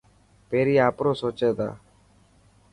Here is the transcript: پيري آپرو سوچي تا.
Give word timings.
پيري 0.49 0.75
آپرو 0.87 1.11
سوچي 1.21 1.49
تا. 1.57 1.69